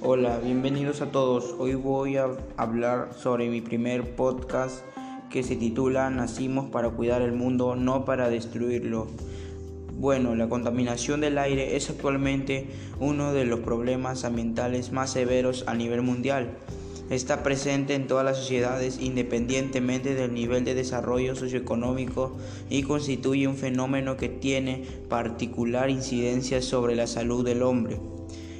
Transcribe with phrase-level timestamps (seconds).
[0.00, 1.56] Hola, bienvenidos a todos.
[1.58, 4.84] Hoy voy a hablar sobre mi primer podcast
[5.28, 9.08] que se titula Nacimos para cuidar el mundo, no para destruirlo.
[9.94, 12.68] Bueno, la contaminación del aire es actualmente
[13.00, 16.56] uno de los problemas ambientales más severos a nivel mundial.
[17.10, 22.36] Está presente en todas las sociedades independientemente del nivel de desarrollo socioeconómico
[22.70, 27.98] y constituye un fenómeno que tiene particular incidencia sobre la salud del hombre.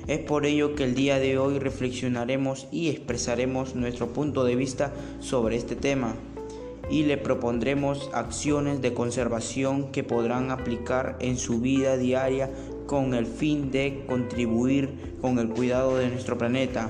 [0.08, 4.90] Es por ello que el día de hoy reflexionaremos y expresaremos nuestro punto de vista
[5.20, 6.14] sobre este tema
[6.90, 12.48] y le propondremos acciones de conservación que podrán aplicar en su vida diaria
[12.86, 14.88] con el fin de contribuir
[15.20, 16.88] con el cuidado de nuestro planeta.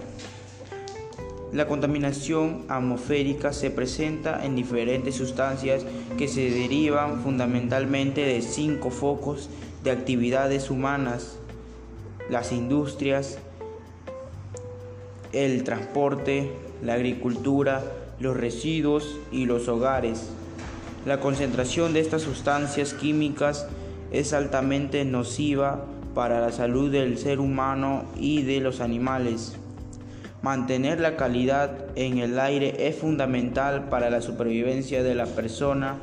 [1.52, 5.84] La contaminación atmosférica se presenta en diferentes sustancias
[6.16, 9.50] que se derivan fundamentalmente de cinco focos
[9.82, 11.38] de actividades humanas
[12.30, 13.38] las industrias,
[15.32, 17.82] el transporte, la agricultura,
[18.20, 20.30] los residuos y los hogares.
[21.06, 23.66] La concentración de estas sustancias químicas
[24.10, 29.56] es altamente nociva para la salud del ser humano y de los animales.
[30.42, 35.98] Mantener la calidad en el aire es fundamental para la supervivencia de la persona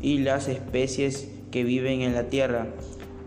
[0.00, 2.66] y las especies que viven en la Tierra.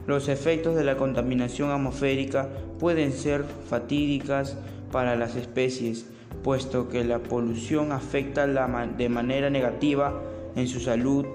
[0.07, 2.49] Los efectos de la contaminación atmosférica
[2.79, 4.57] pueden ser fatídicas
[4.91, 6.05] para las especies,
[6.43, 10.21] puesto que la polución afecta de manera negativa
[10.55, 11.25] en su salud,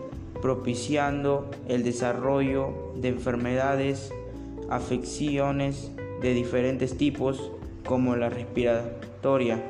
[0.42, 4.12] propiciando el desarrollo de enfermedades,
[4.68, 7.52] afecciones de diferentes tipos,
[7.86, 9.62] como la respiratoria.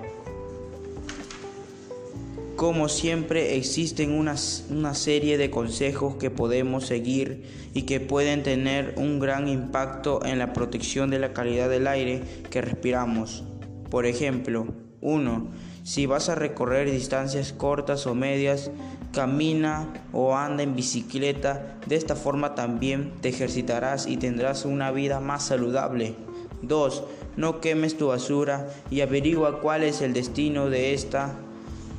[2.67, 4.35] Como siempre existen una,
[4.71, 10.41] una, serie de consejos que podemos seguir y que pueden tener un gran impacto en
[10.41, 13.45] la protección de la calidad del aire que respiramos.
[13.89, 14.67] Por ejemplo,
[15.01, 15.47] 1.
[15.85, 18.73] Si vas a recorrer distancias cortas o medias,
[19.13, 21.79] camina o anda en bicicleta.
[21.87, 26.17] De esta forma también te ejercitarás y tendrás una vida más saludable.
[26.63, 27.05] 2.
[27.37, 31.39] No quemes tu basura y averigua cuál es el destino de esta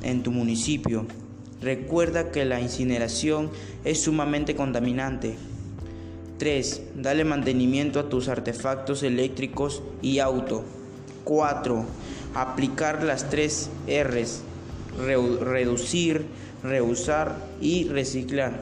[0.02, 1.06] en tu municipio.
[1.60, 3.50] Recuerda que la incineración
[3.84, 5.36] es sumamente contaminante.
[6.38, 6.82] 3.
[6.96, 10.64] Dale mantenimiento a tus artefactos eléctricos y auto.
[11.24, 11.84] 4.
[12.34, 13.70] Aplicar las 3
[14.04, 14.42] R's.
[14.96, 16.26] reducir,
[16.62, 18.60] reusar y reciclar.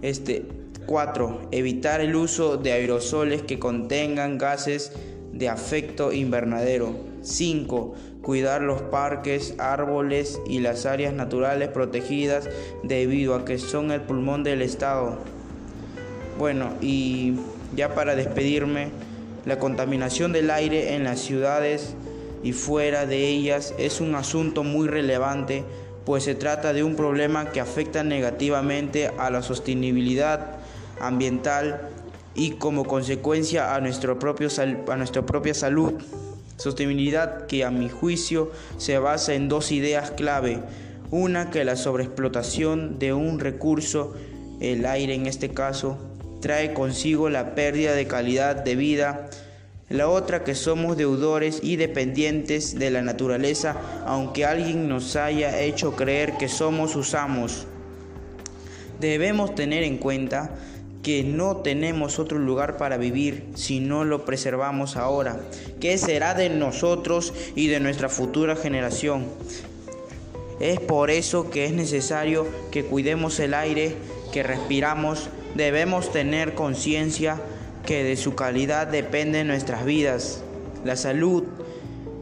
[0.00, 0.46] Este
[0.86, 1.48] 4.
[1.50, 4.92] Evitar el uso de aerosoles que contengan gases
[5.32, 7.09] de afecto invernadero.
[7.22, 7.94] 5.
[8.22, 12.48] Cuidar los parques, árboles y las áreas naturales protegidas
[12.82, 15.18] debido a que son el pulmón del Estado.
[16.38, 17.34] Bueno, y
[17.74, 18.90] ya para despedirme,
[19.46, 21.94] la contaminación del aire en las ciudades
[22.42, 25.64] y fuera de ellas es un asunto muy relevante,
[26.04, 30.56] pues se trata de un problema que afecta negativamente a la sostenibilidad
[31.00, 31.88] ambiental
[32.34, 34.48] y como consecuencia a, nuestro propio
[34.88, 35.94] a nuestra propia salud.
[36.60, 40.62] Sostenibilidad que a mi juicio se basa en dos ideas clave.
[41.10, 44.12] Una que la sobreexplotación de un recurso,
[44.60, 45.96] el aire en este caso,
[46.42, 49.30] trae consigo la pérdida de calidad de vida.
[49.88, 55.96] La otra que somos deudores y dependientes de la naturaleza, aunque alguien nos haya hecho
[55.96, 57.66] creer que somos usamos.
[59.00, 60.54] Debemos tener en cuenta
[61.02, 65.40] que no tenemos otro lugar para vivir si no lo preservamos ahora.
[65.80, 69.24] ¿Qué será de nosotros y de nuestra futura generación?
[70.60, 73.94] Es por eso que es necesario que cuidemos el aire
[74.30, 75.30] que respiramos.
[75.54, 77.40] Debemos tener conciencia
[77.86, 80.42] que de su calidad dependen nuestras vidas,
[80.84, 81.44] la salud,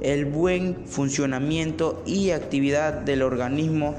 [0.01, 3.97] el buen funcionamiento y actividad del organismo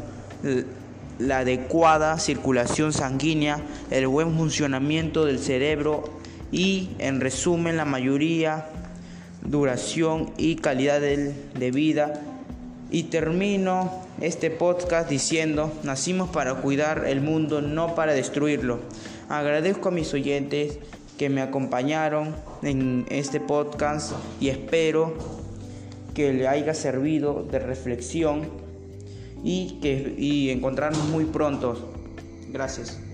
[1.19, 6.05] la adecuada circulación sanguínea, el buen funcionamiento del cerebro
[6.51, 8.67] y, en resumen, la mayoría,
[9.43, 12.21] duración y calidad de vida.
[12.89, 13.91] Y termino
[14.21, 18.79] este podcast diciendo, nacimos para cuidar el mundo, no para destruirlo.
[19.27, 20.79] Agradezco a mis oyentes
[21.17, 25.13] que me acompañaron en este podcast y espero
[26.13, 28.68] que le haya servido de reflexión
[29.43, 31.91] y, que, y encontrarnos muy pronto.
[32.51, 33.08] Gracias.